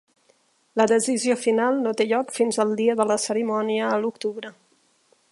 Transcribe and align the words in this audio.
La 0.79 0.85
decisió 0.91 1.35
final 1.41 1.77
no 1.83 1.91
té 1.99 2.07
lloc 2.11 2.33
fins 2.37 2.59
al 2.63 2.73
dia 2.79 2.95
de 3.01 3.07
la 3.11 3.19
cerimònia 3.27 3.91
a 3.91 4.01
l'octubre. 4.05 4.53